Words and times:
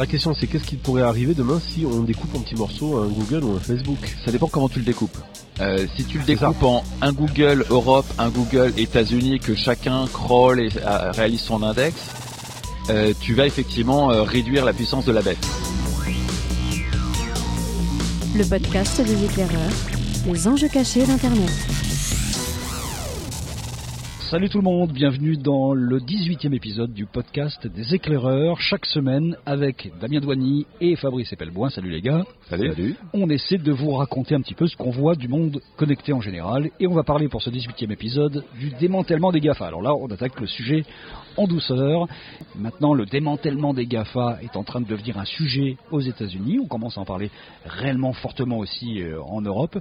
La 0.00 0.06
question 0.06 0.32
c'est 0.32 0.46
qu'est-ce 0.46 0.62
qui 0.62 0.76
pourrait 0.76 1.02
arriver 1.02 1.34
demain 1.34 1.60
si 1.72 1.84
on 1.84 2.04
découpe 2.04 2.32
en 2.36 2.38
petits 2.38 2.54
morceaux 2.54 2.98
un 2.98 3.08
Google 3.08 3.42
ou 3.42 3.56
un 3.56 3.58
Facebook? 3.58 3.98
Ça 4.24 4.30
dépend 4.30 4.46
comment 4.46 4.68
tu 4.68 4.78
le 4.78 4.84
découpes. 4.84 5.18
Euh, 5.60 5.88
si 5.96 6.04
tu 6.04 6.18
le 6.18 6.24
découpes 6.24 6.62
en 6.62 6.84
un 7.02 7.12
Google 7.12 7.64
Europe, 7.68 8.06
un 8.16 8.28
Google 8.28 8.72
États-Unis, 8.76 9.40
que 9.40 9.56
chacun 9.56 10.06
crawl 10.06 10.60
et 10.60 10.68
euh, 10.86 11.10
réalise 11.10 11.40
son 11.40 11.64
index, 11.64 11.96
euh, 12.90 13.12
tu 13.18 13.34
vas 13.34 13.44
effectivement 13.44 14.12
euh, 14.12 14.22
réduire 14.22 14.64
la 14.64 14.72
puissance 14.72 15.04
de 15.04 15.10
la 15.10 15.20
bête. 15.20 15.44
Le 18.36 18.44
podcast 18.48 19.00
des 19.00 19.24
éclaireurs, 19.24 19.72
les 20.32 20.46
enjeux 20.46 20.68
cachés 20.68 21.04
d'Internet. 21.04 21.50
Salut 24.30 24.50
tout 24.50 24.58
le 24.58 24.64
monde, 24.64 24.92
bienvenue 24.92 25.38
dans 25.38 25.72
le 25.72 26.00
18e 26.00 26.52
épisode 26.52 26.92
du 26.92 27.06
podcast 27.06 27.66
des 27.66 27.94
éclaireurs, 27.94 28.60
chaque 28.60 28.84
semaine 28.84 29.38
avec 29.46 29.90
Damien 30.02 30.20
Douany 30.20 30.66
et 30.82 30.96
Fabrice 30.96 31.32
Epelboin. 31.32 31.70
Salut 31.70 31.88
les 31.88 32.02
gars. 32.02 32.26
Salut. 32.50 32.94
On 33.14 33.30
essaie 33.30 33.56
de 33.56 33.72
vous 33.72 33.92
raconter 33.92 34.34
un 34.34 34.42
petit 34.42 34.52
peu 34.52 34.66
ce 34.66 34.76
qu'on 34.76 34.90
voit 34.90 35.14
du 35.14 35.28
monde 35.28 35.62
connecté 35.78 36.12
en 36.12 36.20
général 36.20 36.68
et 36.78 36.86
on 36.86 36.92
va 36.92 37.04
parler 37.04 37.28
pour 37.28 37.40
ce 37.40 37.48
18e 37.48 37.90
épisode 37.90 38.44
du 38.60 38.68
démantèlement 38.78 39.32
des 39.32 39.40
GAFA. 39.40 39.66
Alors 39.66 39.80
là, 39.80 39.94
on 39.94 40.08
attaque 40.08 40.38
le 40.38 40.46
sujet 40.46 40.84
en 41.38 41.46
douceur. 41.46 42.06
Maintenant, 42.54 42.92
le 42.92 43.06
démantèlement 43.06 43.72
des 43.72 43.86
GAFA 43.86 44.40
est 44.42 44.56
en 44.56 44.62
train 44.62 44.82
de 44.82 44.86
devenir 44.86 45.16
un 45.18 45.24
sujet 45.24 45.78
aux 45.90 46.00
États-Unis. 46.00 46.58
On 46.62 46.66
commence 46.66 46.98
à 46.98 47.00
en 47.00 47.06
parler 47.06 47.30
réellement 47.64 48.12
fortement 48.12 48.58
aussi 48.58 49.00
euh, 49.00 49.22
en 49.22 49.40
Europe. 49.40 49.78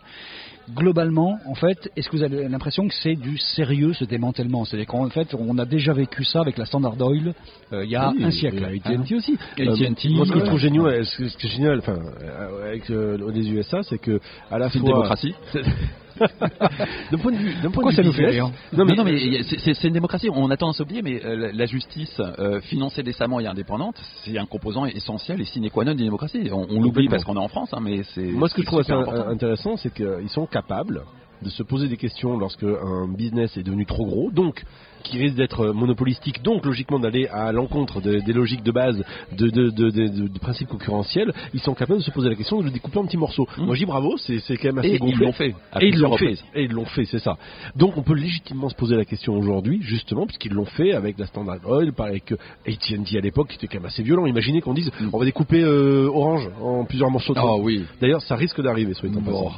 Globalement, 0.73 1.39
en 1.45 1.55
fait, 1.55 1.91
est-ce 1.95 2.09
que 2.09 2.17
vous 2.17 2.23
avez 2.23 2.47
l'impression 2.47 2.87
que 2.87 2.93
c'est 2.93 3.15
du 3.15 3.37
sérieux 3.37 3.93
ce 3.93 4.05
démantèlement 4.05 4.36
C'est-à-dire 4.65 4.87
qu'en 4.87 5.09
fait, 5.09 5.33
on 5.37 5.57
a 5.57 5.65
déjà 5.65 5.93
vécu 5.93 6.23
ça 6.23 6.41
avec 6.41 6.57
la 6.57 6.65
Standard 6.65 6.95
Oil 7.01 7.33
euh, 7.73 7.83
il 7.85 7.91
y 7.91 7.95
a 7.95 8.11
Oui, 8.15 8.23
un 8.23 8.31
siècle. 8.31 8.57
et 8.71 8.81
hein. 8.85 8.99
AT&T 9.01 9.15
aussi. 9.15 9.37
Et 9.57 9.67
Euh, 9.67 9.73
AT&T, 9.73 10.09
moi, 10.09 10.25
ce 10.25 10.31
que 10.31 10.39
je 10.39 10.45
trouve 10.45 10.59
génial, 10.59 11.05
ce 11.05 11.17
que- 11.17 11.27
ce 11.29 11.37
qui 11.37 11.47
est 11.47 11.49
génial, 11.49 11.79
enfin, 11.79 11.97
euh, 12.21 12.67
avec 12.69 12.87
les 12.89 13.49
USA, 13.51 13.83
c'est 13.83 13.97
que 13.97 14.19
à 14.51 14.57
la 14.57 14.69
C'est 14.69 14.79
fois 14.79 14.89
une 14.89 14.93
démocratie. 14.95 15.33
d'un 17.11 17.17
point 17.19 17.31
de 17.31 17.37
vue, 17.37 17.53
d'un 17.61 17.69
point 17.69 17.89
de 17.91 17.95
ça 17.95 18.01
vue 18.01 18.07
nous 18.07 18.13
fait 18.13 18.25
rire 18.27 18.49
Non 18.73 18.85
mais, 18.85 18.95
non, 18.95 19.03
mais 19.03 19.43
c'est- 19.43 19.59
c'est 19.59 19.73
c'est 19.75 19.87
une 19.87 19.93
démocratie. 19.93 20.29
On 20.33 20.49
a 20.49 20.57
tendance 20.57 20.79
à 20.79 20.83
oublier, 20.83 21.01
mais 21.03 21.23
euh, 21.23 21.51
la- 21.53 21.65
justice 21.67 22.19
euh, 22.39 22.59
financée 22.61 23.03
décemment 23.03 23.39
et 23.39 23.45
indépendante, 23.45 24.01
c'est 24.23 24.37
un 24.37 24.45
composant 24.45 24.85
essentiel 24.85 25.39
et 25.41 25.45
sine 25.45 25.69
qua 25.69 25.83
non 25.83 25.93
d'une 25.93 26.05
démocratie. 26.05 26.49
On, 26.51 26.65
on 26.71 26.81
l'oublie 26.81 27.07
parce 27.09 27.23
qu'on 27.23 27.35
est 27.35 27.39
en 27.39 27.49
France, 27.49 27.69
hein, 27.73 27.79
mais 27.83 28.01
c'est. 28.15 28.21
moi 28.23 28.47
ce 28.49 28.55
que 28.55 28.61
je 28.61 28.65
c'est 28.65 28.67
trouve 28.67 28.79
assez 28.79 28.93
intéressant, 29.29 29.77
c'est 29.77 29.93
qu'ils 29.93 30.29
sont 30.29 30.45
capables 30.47 31.03
de 31.41 31.49
se 31.49 31.63
poser 31.63 31.87
des 31.87 31.97
questions 31.97 32.37
lorsque 32.37 32.63
un 32.63 33.07
business 33.07 33.55
est 33.57 33.63
devenu 33.63 33.85
trop 33.85 34.05
gros, 34.05 34.31
qui 35.07 35.17
risque 35.17 35.35
d'être 35.35 35.67
monopolistique, 35.67 36.43
donc 36.43 36.65
logiquement 36.65 36.99
d'aller 36.99 37.27
à 37.27 37.51
l'encontre 37.51 38.01
de- 38.01 38.19
des 38.19 38.33
logiques 38.33 38.63
de 38.63 38.71
base 38.71 39.03
de, 39.31 39.47
de, 39.49 39.69
de, 39.69 39.89
de- 39.89 40.07
de- 40.07 40.27
de 40.27 40.39
principes 40.39 40.67
concurrentiels, 40.69 41.33
ils 41.53 41.59
sont 41.59 41.73
capables 41.73 41.99
de 41.99 42.03
se 42.05 42.11
poser 42.11 42.29
la 42.29 42.35
question 42.35 42.59
de 42.59 42.65
le 42.65 42.71
découper 42.71 42.99
en 42.99 43.05
petits 43.05 43.17
morceaux. 43.17 43.47
Mhm. 43.57 43.65
Moi 43.65 43.75
je 43.75 43.79
dis 43.79 43.85
bravo, 43.85 44.17
c'est 44.17 44.39
c'est 44.39 44.57
quand 44.57 44.69
même 44.69 44.79
assez 44.79 44.89
Et 44.89 44.99
ils 45.03 45.17
l'ont 45.17 45.31
fait. 45.31 45.55
Et 45.81 45.87
ils 45.87 45.97
l'ont 45.99 46.17
fait. 46.17 46.33
Et 46.55 46.63
ils 46.63 46.71
l'ont 46.71 46.85
fait, 46.85 47.05
c'est 47.05 47.19
ça. 47.19 47.37
Donc 47.75 47.97
on 47.97 48.03
peut 48.03 48.15
légitimement 48.15 48.69
se 48.69 48.75
poser 48.75 48.95
la 48.95 49.05
question 49.05 49.35
aujourd'hui, 49.37 49.79
justement, 49.81 50.25
puisqu'ils 50.25 50.53
l'ont 50.53 50.65
fait 50.65 50.93
avec 50.93 51.17
la 51.19 51.25
Standard 51.27 51.59
Oil, 51.65 51.91
avec 51.99 52.31
euh, 52.31 52.37
AT&T 52.67 53.17
à 53.17 53.21
l'époque, 53.21 53.49
qui 53.49 53.55
était 53.55 53.67
quand 53.67 53.79
même 53.79 53.85
assez 53.87 54.03
violent. 54.03 54.25
Imaginez 54.25 54.61
qu'on 54.61 54.73
dise, 54.73 54.91
Mm. 54.99 55.09
on 55.13 55.17
va 55.19 55.25
découper 55.25 55.61
euh, 55.61 56.07
Orange 56.11 56.47
en 56.61 56.85
plusieurs 56.85 57.11
morceaux 57.11 57.33
de 57.33 57.39
Ah 57.39 57.43
temps. 57.43 57.59
oui. 57.59 57.83
D'ailleurs, 58.01 58.21
ça 58.21 58.35
risque 58.35 58.61
d'arriver, 58.61 58.93
soyez 58.93 59.15
en 59.15 59.21
Bon. 59.21 59.51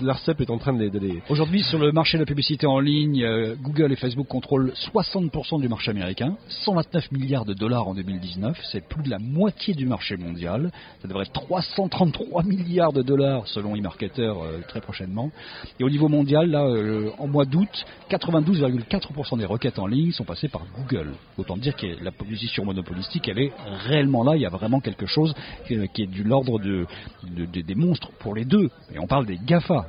L'ARCEP 0.00 0.40
est 0.40 0.50
en 0.50 0.58
train 0.58 0.72
de 0.72 0.80
les... 0.80 0.90
de 0.90 0.98
les- 0.98 1.22
Aujourd'hui, 1.28 1.62
sur 1.62 1.78
le 1.78 1.92
marché 1.92 2.18
de 2.18 2.22
la 2.22 2.26
publicité 2.26 2.66
en 2.66 2.80
ligne, 2.80 3.22
euh, 3.22 3.54
Google 3.62 3.92
et 3.92 3.96
Facebook 3.96 4.17
contrôlent 4.24 4.72
60% 4.94 5.60
du 5.60 5.68
marché 5.68 5.90
américain, 5.90 6.36
129 6.64 7.12
milliards 7.12 7.44
de 7.44 7.54
dollars 7.54 7.88
en 7.88 7.94
2019, 7.94 8.58
c'est 8.72 8.86
plus 8.86 9.02
de 9.02 9.10
la 9.10 9.18
moitié 9.18 9.74
du 9.74 9.86
marché 9.86 10.16
mondial. 10.16 10.70
Ça 11.02 11.08
devrait 11.08 11.24
être 11.24 11.32
333 11.32 12.42
milliards 12.44 12.92
de 12.92 13.02
dollars 13.02 13.46
selon 13.48 13.74
eMarketer 13.76 14.22
euh, 14.22 14.60
très 14.68 14.80
prochainement. 14.80 15.30
Et 15.80 15.84
au 15.84 15.90
niveau 15.90 16.08
mondial, 16.08 16.50
là, 16.50 16.64
euh, 16.64 17.10
en 17.18 17.26
mois 17.26 17.44
d'août, 17.44 17.68
92,4% 18.10 19.38
des 19.38 19.44
requêtes 19.44 19.78
en 19.78 19.86
ligne 19.86 20.12
sont 20.12 20.24
passées 20.24 20.48
par 20.48 20.62
Google. 20.76 21.12
Autant 21.36 21.56
dire 21.56 21.76
que 21.76 21.86
la 22.02 22.10
position 22.12 22.64
monopolistique, 22.64 23.28
elle 23.28 23.38
est 23.38 23.52
réellement 23.86 24.24
là. 24.24 24.36
Il 24.36 24.42
y 24.42 24.46
a 24.46 24.50
vraiment 24.50 24.80
quelque 24.80 25.06
chose 25.06 25.34
qui 25.66 25.74
est, 25.74 25.88
qui 25.92 26.06
de 26.06 26.22
l'ordre 26.22 26.58
de- 26.58 26.86
des 27.44 27.74
monstres 27.74 28.10
pour 28.18 28.34
les 28.34 28.44
deux. 28.44 28.70
Et 28.94 28.98
on 28.98 29.06
parle 29.06 29.26
des 29.26 29.38
GAFA. 29.38 29.86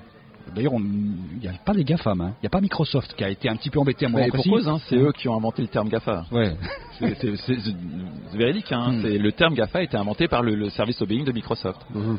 D'ailleurs, 0.56 0.74
il 0.76 1.40
n'y 1.42 1.48
a 1.48 1.54
pas 1.64 1.74
les 1.74 1.84
GAFAM, 1.84 2.22
hein. 2.22 2.34
il 2.38 2.44
n'y 2.44 2.48
a 2.48 2.50
pas 2.50 2.62
Microsoft 2.62 3.14
qui 3.16 3.24
a 3.24 3.30
été 3.30 3.50
un 3.50 3.56
petit 3.56 3.70
peu 3.70 3.80
embêté 3.80 4.06
à 4.06 4.10
pour 4.10 4.20
précis. 4.30 4.50
cause, 4.50 4.68
hein, 4.68 4.80
c'est 4.88 4.96
eux 4.98 5.12
qui 5.12 5.28
ont 5.28 5.36
inventé 5.36 5.62
le 5.62 5.68
terme 5.68 5.90
GAFA. 5.90 6.26
Ouais. 6.32 6.56
C'est- 7.00 7.16
C'est 7.22 7.36
c'est- 7.38 7.60
c'est 7.60 8.38
véridique. 8.38 8.72
Hein. 8.72 8.92
Hmm. 8.94 9.02
C'est- 9.02 9.18
Le 9.18 9.32
terme 9.32 9.54
GAFA 9.54 9.80
a 9.80 9.82
été 9.84 9.98
inventé 9.98 10.28
par 10.28 10.42
le, 10.44 10.56
le 10.56 10.70
service 10.70 11.00
lobbying 11.00 11.24
de 11.26 11.32
Microsoft. 11.32 11.80
Mhm. 11.94 12.18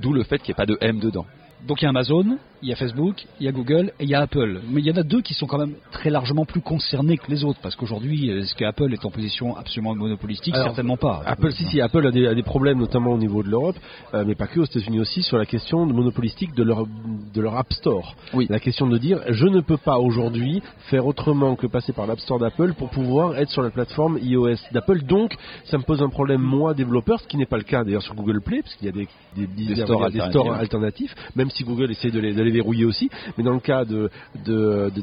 D'où 0.00 0.12
le 0.12 0.22
fait 0.24 0.38
qu'il 0.38 0.48
n'y 0.52 0.52
ait 0.52 0.54
pas 0.54 0.66
de 0.66 0.78
M 0.80 0.98
dedans. 0.98 1.26
Donc 1.66 1.80
il 1.82 1.84
y 1.84 1.86
a 1.86 1.90
Amazon, 1.90 2.38
il 2.62 2.68
y 2.68 2.72
a 2.72 2.76
Facebook, 2.76 3.26
il 3.40 3.46
y 3.46 3.48
a 3.48 3.52
Google 3.52 3.92
et 3.98 4.04
il 4.04 4.08
y 4.10 4.14
a 4.14 4.20
Apple. 4.20 4.60
Mais 4.68 4.80
il 4.80 4.86
y 4.86 4.90
en 4.90 4.96
a 4.96 5.02
deux 5.02 5.22
qui 5.22 5.34
sont 5.34 5.46
quand 5.46 5.58
même 5.58 5.74
très 5.92 6.10
largement 6.10 6.44
plus 6.44 6.60
concernés 6.60 7.16
que 7.16 7.30
les 7.30 7.44
autres. 7.44 7.58
Parce 7.62 7.74
qu'aujourd'hui, 7.76 8.30
est-ce 8.30 8.54
qu'Apple 8.54 8.92
est 8.92 9.04
en 9.04 9.10
position 9.10 9.56
absolument 9.56 9.94
monopolistique? 9.94 10.54
Alors, 10.54 10.68
Certainement 10.68 10.96
pas. 10.96 11.22
Apple, 11.26 11.52
si, 11.52 11.64
si, 11.64 11.80
Apple 11.80 12.06
a 12.06 12.10
des, 12.10 12.26
a 12.26 12.34
des 12.34 12.42
problèmes, 12.42 12.78
notamment 12.78 13.12
au 13.12 13.18
niveau 13.18 13.42
de 13.42 13.48
l'Europe, 13.48 13.76
euh, 14.14 14.24
mais 14.26 14.34
pas 14.34 14.46
que 14.46 14.60
aux 14.60 14.64
États-Unis 14.64 15.00
aussi, 15.00 15.22
sur 15.22 15.38
la 15.38 15.46
question 15.46 15.86
de 15.86 15.92
monopolistique 15.92 16.54
de 16.54 16.62
leur, 16.62 16.86
de 16.86 17.40
leur 17.40 17.56
App 17.56 17.72
Store. 17.72 18.14
Oui. 18.34 18.46
La 18.50 18.60
question 18.60 18.86
de 18.86 18.98
dire, 18.98 19.20
je 19.28 19.46
ne 19.46 19.60
peux 19.60 19.76
pas 19.78 19.98
aujourd'hui 19.98 20.62
faire 20.90 21.06
autrement 21.06 21.56
que 21.56 21.66
passer 21.66 21.92
par 21.92 22.06
l'App 22.06 22.20
Store 22.20 22.38
d'Apple 22.38 22.74
pour 22.74 22.90
pouvoir 22.90 23.36
être 23.38 23.50
sur 23.50 23.62
la 23.62 23.70
plateforme 23.70 24.18
iOS 24.20 24.56
d'Apple. 24.72 25.02
Donc, 25.02 25.34
ça 25.64 25.78
me 25.78 25.82
pose 25.82 26.02
un 26.02 26.08
problème, 26.08 26.42
moi, 26.42 26.74
développeur, 26.74 27.20
ce 27.20 27.26
qui 27.26 27.36
n'est 27.36 27.46
pas 27.46 27.58
le 27.58 27.64
cas 27.64 27.84
d'ailleurs 27.84 28.02
sur 28.02 28.14
Google 28.14 28.40
Play, 28.42 28.62
parce 28.62 28.74
qu'il 28.76 28.86
y 28.86 28.90
a 28.90 28.92
des, 28.92 29.08
des, 29.36 29.46
des 29.46 29.80
alternatifs. 29.80 30.22
stores 30.30 30.52
alternatifs, 30.54 31.14
même 31.36 31.50
si 31.50 31.64
Google 31.64 31.90
essaie 31.90 32.10
de 32.10 32.20
les, 32.20 32.34
de 32.34 32.42
les 32.42 32.49
verrouiller 32.50 32.84
aussi. 32.84 33.10
Mais 33.36 33.44
dans 33.44 33.52
le 33.54 33.60
cas 33.60 33.84
de 33.84 34.10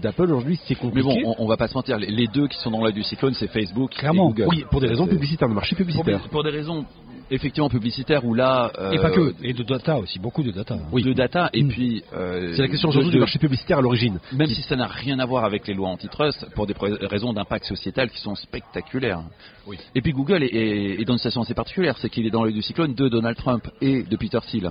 d'Apple, 0.02 0.24
aujourd'hui, 0.24 0.60
c'est 0.66 0.76
Mais 0.76 0.76
compliqué. 0.80 1.22
bon, 1.24 1.36
on, 1.38 1.44
on 1.44 1.48
va 1.48 1.58
pas 1.58 1.68
se 1.68 1.74
mentir. 1.74 1.98
Les, 1.98 2.08
les 2.08 2.28
deux 2.28 2.48
qui 2.48 2.58
sont 2.60 2.72
dans 2.72 2.84
l'œil 2.84 2.94
du 2.94 3.04
cyclone, 3.04 3.34
c'est 3.34 3.48
Facebook 3.48 3.92
Clairement. 3.92 4.30
et 4.30 4.34
Google. 4.34 4.48
oui, 4.50 4.64
pour 4.70 4.82
des 4.82 4.88
raisons 4.88 5.08
publicitaires, 5.08 5.50
de 5.50 5.54
marché 5.54 5.76
Pour, 5.76 5.86
publicitaire. 5.86 6.22
pour 6.30 6.44
des 6.44 6.50
raisons 6.52 6.86
effectivement 7.32 7.70
publicitaires 7.70 8.26
où 8.26 8.34
là. 8.34 8.72
euh, 8.80 8.92
Et 8.92 8.98
pas 9.00 9.10
que. 9.12 9.34
Et 9.44 9.54
de 9.54 9.64
data 9.64 9.98
aussi, 9.98 10.20
beaucoup 10.20 10.44
de 10.44 10.52
data. 10.52 10.78
Oui. 10.92 11.04
De 11.04 11.14
data 11.14 11.50
et 11.54 11.64
Mm. 11.64 11.68
puis. 11.70 12.04
euh, 12.14 12.54
C'est 12.56 12.62
la 12.62 12.68
question 12.68 12.90
aujourd'hui 12.90 13.12
du 13.12 13.20
marché 13.20 13.40
publicitaire 13.40 13.80
à 13.80 13.82
l'origine. 13.82 14.20
Même 14.34 14.48
si 14.50 14.62
ça 14.64 14.76
n'a 14.76 14.88
rien 14.88 15.20
à 15.20 15.26
voir 15.26 15.44
avec 15.46 15.68
les 15.68 15.74
lois 15.74 15.90
antitrust, 15.90 16.46
pour 16.56 16.68
des 16.68 16.74
raisons 17.08 17.34
d'impact 17.34 17.66
sociétal 17.66 18.10
qui 18.10 18.20
sont 18.20 18.36
spectaculaires. 18.36 19.22
Oui. 19.66 19.78
Et 19.96 20.02
puis 20.02 20.14
Google 20.14 20.44
est, 20.44 20.48
est- 20.54 21.02
est 21.02 21.06
dans 21.06 21.14
une 21.14 21.18
situation 21.20 21.42
assez 21.42 21.54
particulière, 21.54 21.98
c'est 21.98 22.10
qu'il 22.10 22.26
est 22.26 22.30
dans 22.32 22.44
l'œil 22.44 22.54
du 22.54 22.62
cyclone 22.62 22.94
de 22.94 23.10
Donald 23.10 23.36
Trump 23.38 23.68
et 23.82 24.04
de 24.04 24.16
Peter 24.16 24.40
Thiel. 24.48 24.70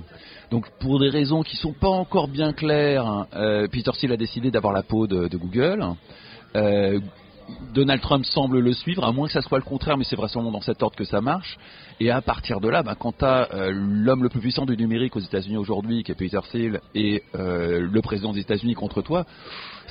Donc 0.49 0.65
pour 0.79 0.99
des 0.99 1.09
raisons 1.09 1.43
qui 1.43 1.55
sont 1.55 1.73
pas 1.73 1.89
encore 1.89 2.27
bien 2.27 2.53
claires, 2.53 3.25
euh, 3.35 3.67
Peter 3.67 3.91
Thiel 3.91 4.11
a 4.13 4.17
décidé 4.17 4.49
d'avoir 4.49 4.73
la 4.73 4.81
peau 4.83 5.05
de, 5.07 5.27
de 5.27 5.37
Google. 5.37 5.83
Euh, 7.49 7.53
Donald 7.73 8.01
Trump 8.01 8.25
semble 8.25 8.59
le 8.59 8.73
suivre, 8.73 9.03
à 9.05 9.11
moins 9.11 9.27
que 9.27 9.33
ça 9.33 9.41
soit 9.41 9.57
le 9.57 9.63
contraire, 9.63 9.97
mais 9.97 10.03
c'est 10.03 10.15
vraisemblablement 10.15 10.57
dans 10.57 10.63
cet 10.63 10.81
ordre 10.83 10.95
que 10.95 11.03
ça 11.03 11.21
marche. 11.21 11.57
Et 11.99 12.11
à 12.11 12.21
partir 12.21 12.59
de 12.59 12.69
là, 12.69 12.83
ben, 12.83 12.95
quand 12.95 13.17
tu 13.17 13.25
as 13.25 13.47
l'homme 13.71 14.23
le 14.23 14.29
plus 14.29 14.39
puissant 14.39 14.65
du 14.65 14.75
numérique 14.77 15.15
aux 15.15 15.19
États-Unis 15.19 15.57
aujourd'hui, 15.57 16.03
qui 16.03 16.11
est 16.11 16.15
Peter 16.15 16.39
Thiel, 16.51 16.81
et 16.95 17.23
euh, 17.35 17.79
le 17.79 18.01
président 18.01 18.33
des 18.33 18.41
États-Unis 18.41 18.73
contre 18.73 19.01
toi, 19.01 19.25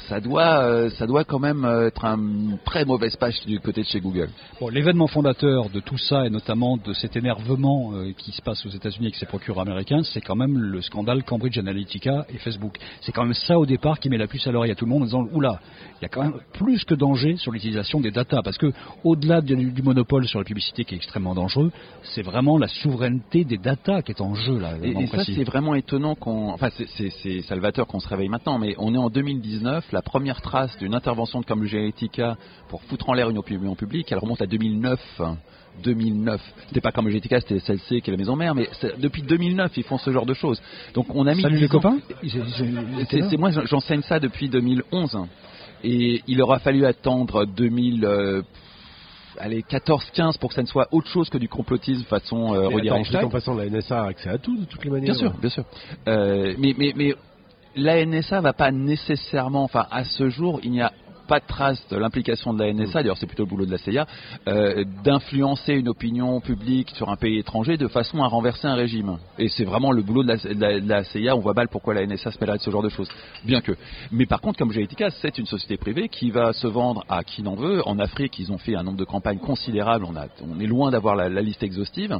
ça 0.08 0.20
doit, 0.20 0.62
euh, 0.62 0.90
ça 0.90 1.06
doit 1.06 1.24
quand 1.24 1.38
même 1.38 1.64
euh, 1.64 1.88
être 1.88 2.04
un 2.04 2.18
très 2.64 2.84
mauvaise 2.84 3.16
page 3.16 3.40
du 3.46 3.58
côté 3.60 3.82
de 3.82 3.86
chez 3.86 4.00
Google. 4.00 4.28
Bon, 4.60 4.68
l'événement 4.68 5.06
fondateur 5.06 5.70
de 5.70 5.80
tout 5.80 5.98
ça 5.98 6.26
et 6.26 6.30
notamment 6.30 6.76
de 6.76 6.92
cet 6.92 7.16
énervement 7.16 7.92
euh, 7.94 8.12
qui 8.16 8.32
se 8.32 8.42
passe 8.42 8.64
aux 8.66 8.70
États-Unis 8.70 9.06
avec 9.06 9.16
ces 9.16 9.26
procureurs 9.26 9.62
américains, 9.62 10.02
c'est 10.04 10.20
quand 10.20 10.36
même 10.36 10.58
le 10.58 10.82
scandale 10.82 11.24
Cambridge 11.24 11.58
Analytica 11.58 12.26
et 12.28 12.38
Facebook. 12.38 12.78
C'est 13.00 13.12
quand 13.12 13.24
même 13.24 13.34
ça 13.34 13.58
au 13.58 13.66
départ 13.66 13.98
qui 13.98 14.08
met 14.08 14.18
la 14.18 14.26
puce 14.26 14.46
à 14.46 14.52
l'oreille 14.52 14.70
à 14.70 14.74
tout 14.74 14.84
le 14.84 14.90
monde 14.90 15.02
en 15.02 15.06
disant 15.06 15.26
oula, 15.32 15.60
il 16.00 16.02
y 16.02 16.06
a 16.06 16.08
quand 16.08 16.22
même 16.22 16.40
plus 16.52 16.84
que 16.84 16.94
danger 16.94 17.36
sur 17.36 17.52
l'utilisation 17.52 18.00
des 18.00 18.10
datas 18.10 18.42
parce 18.42 18.58
que 18.58 18.72
au-delà 19.02 19.40
du, 19.40 19.56
du 19.72 19.82
monopole 19.82 20.26
sur 20.26 20.38
la 20.38 20.44
publicité 20.44 20.84
qui 20.84 20.94
est 20.94 20.98
extrêmement 20.98 21.34
dangereux, 21.34 21.72
c'est 22.14 22.22
vraiment 22.22 22.58
la 22.58 22.68
souveraineté 22.68 23.44
des 23.44 23.58
datas 23.58 24.02
qui 24.02 24.12
est 24.12 24.20
en 24.20 24.34
jeu 24.34 24.58
là. 24.58 24.74
Et, 24.82 24.90
et 24.90 25.06
ça, 25.06 25.24
c'est 25.24 25.44
vraiment 25.44 25.74
étonnant 25.74 26.14
qu'on. 26.14 26.50
Enfin, 26.50 26.68
c'est 26.70 27.42
salvateur 27.42 27.86
qu'on 27.86 28.00
se 28.00 28.08
réveille 28.08 28.28
maintenant, 28.28 28.58
mais 28.58 28.74
on 28.78 28.94
est 28.94 28.98
en 28.98 29.08
2019. 29.08 29.85
La 29.92 30.02
première 30.02 30.40
trace 30.40 30.76
d'une 30.78 30.94
intervention 30.94 31.40
de 31.40 31.46
Cambridge 31.46 31.74
Analytica 31.74 32.36
pour 32.68 32.82
foutre 32.84 33.08
en 33.08 33.14
l'air 33.14 33.30
une 33.30 33.38
opinion 33.38 33.74
publique, 33.74 34.10
elle 34.12 34.18
remonte 34.18 34.42
à 34.42 34.46
2009. 34.46 35.00
2009. 35.84 36.40
C'était 36.68 36.80
pas 36.80 36.90
Cambridge 36.90 37.12
Analytica, 37.14 37.38
c'était 37.40 37.60
CLC 37.60 38.00
qui 38.00 38.10
est 38.10 38.12
la 38.12 38.16
maison 38.16 38.34
mère, 38.34 38.54
mais 38.54 38.68
depuis 38.98 39.22
2009, 39.22 39.76
ils 39.76 39.82
font 39.84 39.98
ce 39.98 40.10
genre 40.10 40.24
de 40.26 40.32
choses. 40.34 40.60
Donc 40.94 41.06
on 41.14 41.26
a 41.26 41.34
mis. 41.34 41.42
Salut 41.42 41.56
les 41.58 41.68
10 41.68 41.76
ans- 41.76 41.80
copains 41.80 41.98
C'est 43.10 43.36
moi, 43.36 43.50
j'enseigne 43.66 44.02
ça 44.02 44.18
depuis 44.18 44.48
2011. 44.48 45.18
Et 45.84 46.22
il 46.26 46.40
aura 46.40 46.58
fallu 46.58 46.86
attendre 46.86 47.44
2000. 47.44 48.04
euh, 48.06 48.42
allez, 49.38 49.60
14-15 49.62 50.38
pour 50.38 50.48
que 50.48 50.54
ça 50.54 50.62
ne 50.62 50.66
soit 50.66 50.88
autre 50.92 51.08
chose 51.08 51.28
que 51.28 51.36
du 51.38 51.48
complotisme 51.48 52.04
façon 52.04 52.54
euh, 52.54 52.68
Reichstag. 52.68 53.24
en 53.26 53.28
passant, 53.28 53.54
la 53.54 53.68
NSA 53.68 54.02
a 54.02 54.06
accès 54.08 54.30
à 54.30 54.38
tout 54.38 54.56
de 54.56 54.64
toutes 54.64 54.82
les 54.84 54.90
manières. 54.90 55.14
Bien 55.14 55.20
sûr, 55.28 55.34
bien 55.38 55.50
sûr. 55.50 55.64
Euh, 56.08 56.54
mais, 56.58 56.74
mais, 56.78 56.94
mais 56.96 57.14
la 57.76 58.04
NSA 58.04 58.40
va 58.40 58.52
pas 58.52 58.72
nécessairement, 58.72 59.64
enfin 59.64 59.86
à 59.90 60.04
ce 60.04 60.30
jour, 60.30 60.60
il 60.62 60.72
n'y 60.72 60.82
a 60.82 60.92
pas 61.26 61.40
de 61.40 61.46
trace 61.46 61.82
de 61.90 61.96
l'implication 61.96 62.54
de 62.54 62.62
la 62.62 62.72
NSA, 62.72 63.02
d'ailleurs 63.02 63.16
c'est 63.18 63.26
plutôt 63.26 63.44
le 63.44 63.48
boulot 63.48 63.66
de 63.66 63.70
la 63.72 63.78
CIA, 63.78 64.06
euh, 64.48 64.84
d'influencer 65.04 65.74
une 65.74 65.88
opinion 65.88 66.40
publique 66.40 66.90
sur 66.96 67.08
un 67.10 67.16
pays 67.16 67.38
étranger 67.38 67.76
de 67.76 67.88
façon 67.88 68.22
à 68.22 68.26
renverser 68.28 68.66
un 68.66 68.74
régime. 68.74 69.18
Et 69.38 69.48
c'est 69.48 69.64
vraiment 69.64 69.92
le 69.92 70.02
boulot 70.02 70.22
de 70.22 70.28
la, 70.28 70.36
de 70.36 70.60
la- 70.60 70.80
de 70.80 70.88
la 70.88 71.04
CIA, 71.04 71.36
on 71.36 71.40
voit 71.40 71.54
mal 71.54 71.68
pourquoi 71.68 71.94
la 71.94 72.02
NSA 72.06 72.30
se 72.30 72.38
mêlerait 72.40 72.58
de 72.58 72.62
ce 72.62 72.70
genre 72.70 72.82
de 72.82 72.88
choses. 72.88 73.08
Bien 73.44 73.60
que. 73.60 73.72
Mais 74.12 74.26
par 74.26 74.40
contre, 74.40 74.58
comme 74.58 74.72
Genetica, 74.72 75.10
c'est 75.10 75.38
une 75.38 75.46
société 75.46 75.76
privée 75.76 76.08
qui 76.08 76.30
va 76.30 76.52
se 76.52 76.66
vendre 76.66 77.04
à 77.08 77.24
qui 77.24 77.42
n'en 77.42 77.54
veut. 77.54 77.86
En 77.86 77.98
Afrique, 77.98 78.38
ils 78.38 78.52
ont 78.52 78.58
fait 78.58 78.76
un 78.76 78.82
nombre 78.82 78.98
de 78.98 79.04
campagnes 79.04 79.38
considérable, 79.38 80.04
on, 80.08 80.16
a, 80.16 80.26
on 80.42 80.60
est 80.60 80.66
loin 80.66 80.90
d'avoir 80.90 81.16
la, 81.16 81.28
la 81.28 81.42
liste 81.42 81.62
exhaustive. 81.62 82.18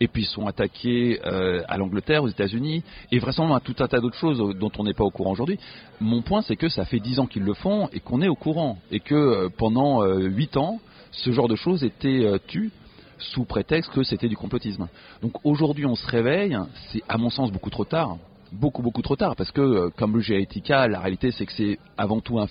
Et 0.00 0.08
puis 0.08 0.22
ils 0.22 0.26
sont 0.26 0.46
attaqués 0.46 1.20
euh, 1.26 1.62
à 1.68 1.76
l'Angleterre, 1.76 2.22
aux 2.22 2.28
États-Unis, 2.28 2.82
et 3.12 3.18
vraisemblablement 3.18 3.56
à 3.56 3.60
tout 3.60 3.76
un 3.82 3.88
tas 3.88 4.00
d'autres 4.00 4.16
choses 4.16 4.40
euh, 4.40 4.54
dont 4.54 4.70
on 4.78 4.84
n'est 4.84 4.94
pas 4.94 5.04
au 5.04 5.10
courant 5.10 5.32
aujourd'hui. 5.32 5.58
Mon 6.00 6.22
point, 6.22 6.42
c'est 6.42 6.56
que 6.56 6.68
ça 6.68 6.84
fait 6.84 7.00
dix 7.00 7.18
ans 7.18 7.26
qu'ils 7.26 7.42
le 7.44 7.54
font 7.54 7.88
et 7.92 8.00
qu'on 8.00 8.20
est 8.22 8.28
au 8.28 8.34
courant. 8.34 8.45
Et 8.90 9.00
que 9.00 9.14
euh, 9.14 9.48
pendant 9.56 10.02
euh, 10.02 10.20
huit 10.20 10.56
ans, 10.56 10.80
ce 11.10 11.32
genre 11.32 11.48
de 11.48 11.56
choses 11.56 11.82
était 11.82 12.24
euh, 12.24 12.38
tu 12.46 12.70
sous 13.18 13.44
prétexte 13.44 13.90
que 13.92 14.02
c'était 14.02 14.28
du 14.28 14.36
complotisme. 14.36 14.88
Donc 15.22 15.32
aujourd'hui, 15.42 15.86
on 15.86 15.96
se 15.96 16.06
réveille, 16.06 16.56
c'est 16.92 17.02
à 17.08 17.16
mon 17.16 17.30
sens 17.30 17.50
beaucoup 17.50 17.70
trop 17.70 17.84
tard. 17.84 18.18
Beaucoup, 18.52 18.80
beaucoup 18.80 19.02
trop 19.02 19.16
tard, 19.16 19.34
parce 19.34 19.50
que, 19.50 19.88
comme 19.96 20.16
le 20.16 20.22
GATK, 20.22 20.68
la 20.68 21.00
réalité 21.00 21.32
c'est 21.32 21.46
que 21.46 21.52
c'est 21.52 21.78
avant 21.98 22.20
tout 22.20 22.38
un 22.38 22.46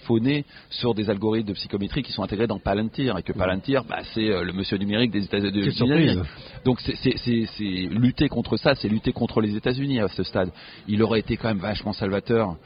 sur 0.69 0.93
des 0.93 1.09
algorithmes 1.09 1.47
de 1.47 1.53
psychométrie 1.53 2.03
qui 2.03 2.11
sont 2.11 2.21
intégrés 2.21 2.47
dans 2.47 2.59
Palantir, 2.59 3.17
et 3.17 3.23
que 3.23 3.31
Palantir, 3.31 3.85
bah, 3.85 3.99
c'est 4.13 4.27
le 4.27 4.51
monsieur 4.51 4.77
numérique 4.77 5.11
des 5.11 5.23
États-Unis. 5.23 6.19
Donc 6.65 6.81
c'est 6.81 7.61
lutter 7.89 8.27
contre 8.27 8.57
ça, 8.57 8.75
c'est 8.75 8.89
lutter 8.89 9.13
contre 9.13 9.39
les 9.39 9.55
États-Unis 9.55 10.01
à 10.01 10.09
ce 10.09 10.23
stade. 10.23 10.49
Il 10.89 11.01
aurait 11.01 11.21
été 11.21 11.37
quand 11.37 11.47
même 11.47 11.59
vachement 11.59 11.93
salvateur 11.93 12.57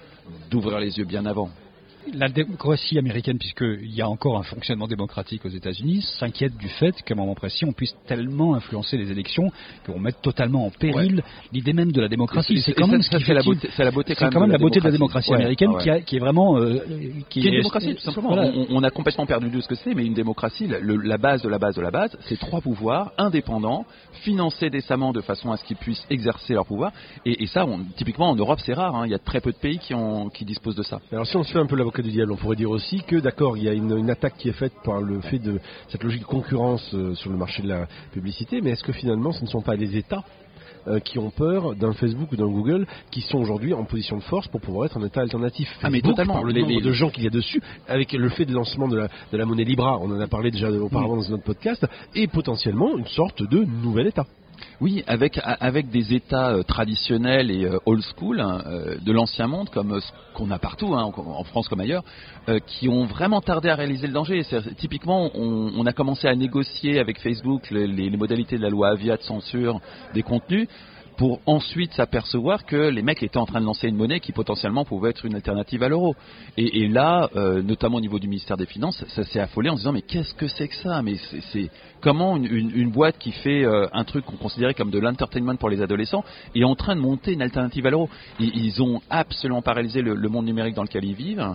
d'ouvrir 0.49 0.79
les 0.79 0.97
yeux 0.97 1.05
bien 1.05 1.25
avant. 1.27 1.49
La 2.13 2.27
démocratie 2.29 2.97
américaine, 2.97 3.37
puisqu'il 3.37 3.93
y 3.93 4.01
a 4.01 4.09
encore 4.09 4.37
un 4.37 4.43
fonctionnement 4.43 4.87
démocratique 4.87 5.45
aux 5.45 5.49
États-Unis, 5.49 6.01
s'inquiète 6.19 6.57
du 6.57 6.67
fait 6.67 6.95
qu'à 7.03 7.13
un 7.13 7.17
moment 7.17 7.35
précis, 7.35 7.65
on 7.65 7.73
puisse 7.73 7.95
tellement 8.07 8.55
influencer 8.55 8.97
les 8.97 9.11
élections 9.11 9.51
qu'on 9.85 9.99
mette 9.99 10.19
totalement 10.21 10.65
en 10.65 10.71
péril 10.71 11.21
l'idée 11.53 11.73
même 11.73 11.91
de 11.91 12.01
la 12.01 12.07
démocratie. 12.07 12.61
C'est 12.61 12.73
quand 12.73 12.87
même 12.87 13.01
ce 13.03 13.09
qui 13.09 13.15
la 13.15 13.19
fait 13.19 13.35
qu'il- 13.41 13.53
beauté, 13.53 13.69
c'est 13.75 13.83
la 13.83 13.91
beauté 13.91 14.15
c'est 14.17 14.29
quand 14.29 14.39
même 14.39 14.51
la 14.51 14.57
beauté 14.57 14.79
de 14.79 14.85
la 14.85 14.91
démocratie 14.91 15.29
Ouais, 15.29 15.35
américaine 15.37 15.69
ouais. 15.71 15.83
Qui, 15.83 15.89
a- 15.89 16.01
qui 16.01 16.15
est 16.15 16.19
vraiment 16.19 16.57
euh, 16.57 16.79
Qui 17.29 17.41
est 17.41 17.49
une 17.49 17.57
démocratie, 17.57 17.93
tout 17.95 18.01
simplement. 18.01 18.29
Voilà. 18.29 18.49
On, 18.55 18.65
on 18.69 18.83
a 18.83 18.89
complètement 18.89 19.25
perdu 19.27 19.49
de 19.49 19.59
ce 19.61 19.67
que 19.67 19.75
c'est, 19.75 19.93
mais 19.93 20.05
une 20.05 20.13
démocratie, 20.15 20.67
le- 20.67 20.95
la 20.95 21.17
base 21.17 21.43
de 21.43 21.49
la 21.49 21.59
base 21.59 21.75
de 21.75 21.81
la 21.81 21.91
base, 21.91 22.17
c'est 22.21 22.39
trois 22.39 22.61
pouvoirs 22.61 23.11
indépendants, 23.17 23.85
financés 24.23 24.69
décemment 24.69 25.11
de 25.11 25.21
façon 25.21 25.51
à 25.51 25.57
ce 25.57 25.63
qu'ils 25.63 25.77
puissent 25.77 26.05
exercer 26.09 26.53
leur 26.53 26.65
pouvoir. 26.65 26.91
Et, 27.25 27.43
et 27.43 27.47
ça, 27.47 27.65
on- 27.67 27.79
typiquement 27.97 28.29
en 28.29 28.35
Europe, 28.35 28.59
c'est 28.65 28.73
rare. 28.73 28.95
hein. 28.95 29.05
Il 29.05 29.11
y 29.11 29.15
a 29.15 29.19
très 29.19 29.41
peu 29.41 29.51
de 29.51 29.57
pays 29.57 29.77
qui, 29.79 29.93
ont, 29.93 30.29
qui 30.29 30.43
disposent 30.45 30.75
de 30.75 30.83
ça. 30.83 30.99
Alors 31.11 31.27
si 31.27 31.35
on 31.37 31.43
se 31.43 31.51
fait 31.51 31.59
un 31.59 31.65
peu 31.67 31.75
l'avocat 31.89 32.03
du 32.03 32.11
diable, 32.11 32.31
on 32.31 32.35
pourrait 32.37 32.55
dire 32.55 32.69
aussi 32.69 33.01
que 33.01 33.15
d'accord, 33.15 33.57
il 33.57 33.63
y 33.63 33.69
a 33.69 33.73
une, 33.73 33.97
une 33.97 34.09
attaque 34.11 34.35
qui 34.37 34.47
est 34.49 34.53
faite 34.53 34.73
par 34.83 35.01
le 35.01 35.21
fait 35.21 35.39
de 35.39 35.59
cette 35.87 36.03
logique 36.03 36.21
de 36.21 36.25
concurrence 36.27 36.87
euh, 36.93 37.15
sur 37.15 37.31
le 37.31 37.37
marché 37.37 37.63
de 37.63 37.67
la 37.67 37.87
publicité, 38.13 38.61
mais 38.61 38.71
est-ce 38.71 38.83
que 38.83 38.91
finalement 38.93 39.31
ce 39.31 39.41
ne 39.43 39.47
sont 39.47 39.61
pas 39.61 39.75
les 39.75 39.97
États 39.97 40.23
euh, 40.87 40.99
qui 40.99 41.17
ont 41.19 41.31
peur 41.31 41.75
d'un 41.75 41.93
Facebook 41.93 42.31
ou 42.31 42.35
d'un 42.35 42.45
Google 42.47 42.85
qui 43.11 43.21
sont 43.21 43.39
aujourd'hui 43.39 43.73
en 43.73 43.83
position 43.85 44.17
de 44.17 44.21
force 44.23 44.47
pour 44.47 44.61
pouvoir 44.61 44.85
être 44.85 44.97
un 44.97 45.05
État 45.05 45.21
alternatif? 45.21 45.67
Ah, 45.81 45.89
mais 45.89 45.97
Facebook, 45.97 46.11
totalement. 46.11 46.33
par 46.35 46.43
le 46.43 46.53
Les- 46.53 46.61
nombre 46.61 46.73
les- 46.75 46.81
de 46.81 46.91
gens 46.91 47.09
qu'il 47.09 47.23
y 47.23 47.27
a 47.27 47.31
dessus, 47.31 47.61
avec 47.87 48.13
le 48.13 48.29
fait 48.29 48.45
de 48.45 48.53
lancement 48.53 48.87
de 48.87 48.97
la, 48.97 49.07
de 49.31 49.37
la 49.37 49.45
monnaie 49.45 49.63
Libra, 49.65 49.97
on 49.99 50.11
en 50.11 50.19
a 50.19 50.27
parlé 50.27 50.51
déjà 50.51 50.69
auparavant 50.71 51.17
dans 51.17 51.27
notre 51.29 51.43
podcast, 51.43 51.85
et 52.15 52.27
potentiellement 52.27 52.97
une 52.97 53.07
sorte 53.07 53.41
de 53.41 53.63
nouvel 53.63 54.07
État. 54.07 54.25
Oui, 54.81 55.03
avec, 55.07 55.39
avec 55.43 55.89
des 55.89 56.13
États 56.13 56.51
euh, 56.51 56.63
traditionnels 56.63 57.51
et 57.51 57.65
euh, 57.65 57.77
old 57.85 58.01
school 58.15 58.39
hein, 58.39 58.61
euh, 58.65 58.97
de 58.99 59.11
l'ancien 59.11 59.47
monde, 59.47 59.69
comme 59.69 59.99
ce 59.99 60.07
qu'on 60.33 60.51
a 60.51 60.59
partout, 60.59 60.95
hein, 60.95 61.03
en, 61.15 61.43
France 61.43 61.67
comme 61.67 61.79
ailleurs, 61.81 62.03
qui 62.65 62.87
ont 62.87 63.05
vraiment 63.05 63.41
tardé 63.41 63.69
à 63.69 63.75
réaliser 63.75 64.07
le 64.07 64.13
danger. 64.13 64.41
Typiquement, 64.77 65.29
on, 65.35 65.85
a 65.85 65.93
commencé 65.93 66.27
à 66.27 66.35
négocier 66.35 66.99
avec 66.99 67.19
Facebook 67.19 67.69
les, 67.69 67.87
les- 67.87 68.09
les 68.09 68.17
modalités 68.17 68.57
de 68.57 68.61
la 68.63 68.69
loi 68.69 68.89
Avia 68.89 69.17
de 69.17 69.21
censure 69.21 69.79
des 70.13 70.23
contenus 70.23 70.67
pour 71.19 71.41
ensuite 71.45 71.91
s'apercevoir 71.95 72.65
que 72.65 72.77
les 72.77 73.01
mecs 73.01 73.21
étaient 73.21 73.37
en 73.37 73.45
train 73.45 73.59
de 73.59 73.65
lancer 73.65 73.89
une 73.89 73.97
monnaie 73.97 74.21
qui 74.21 74.31
potentiellement 74.31 74.85
pouvait 74.85 75.09
être 75.09 75.25
une 75.25 75.35
alternative 75.35 75.83
à 75.83 75.89
l'euro. 75.89 76.15
Et, 76.55 76.87
là, 76.87 77.29
euh, 77.35 77.61
notamment 77.61 77.97
au 77.97 78.01
niveau 78.01 78.19
du 78.19 78.29
ministère 78.29 78.55
des 78.55 78.65
Finances, 78.65 79.03
ça 79.09 79.25
s'est 79.25 79.41
affolé 79.41 79.69
en 79.69 79.73
se 79.73 79.79
disant 79.81 79.91
mais 79.91 80.01
qu'est-ce 80.01 80.33
que 80.33 80.47
c'est 80.47 80.69
que 80.69 80.75
ça? 80.77 81.01
Mais 81.01 81.15
c'est- 81.29 81.41
c'est 81.51 81.69
comment 81.99 82.37
une, 82.37 82.45
une- 82.45 82.71
une 82.73 82.89
boîte 82.89 83.17
qui 83.17 83.33
fait 83.33 83.65
euh, 83.65 83.85
un 83.91 84.05
truc 84.05 84.23
qu'on 84.23 84.37
considérait 84.37 84.73
comme 84.73 84.91
de 84.91 84.99
l'entertainment 84.99 85.57
pour 85.57 85.67
les 85.69 85.81
adolescents 85.81 86.23
est 86.55 86.63
en 86.63 86.75
train 86.75 86.95
de 86.95 87.01
monter 87.01 87.33
une 87.33 87.41
alternative 87.41 87.85
à 87.85 87.89
l'euro? 87.89 88.09
Ils, 88.39 88.55
ils 88.55 88.81
ont 88.81 89.01
absolument 89.09 89.61
paralysé 89.61 90.01
le, 90.01 90.15
le 90.15 90.29
monde 90.29 90.45
numérique 90.45 90.75
dans 90.75 90.83
lequel 90.83 91.03
ils 91.03 91.15
vivent. 91.15 91.45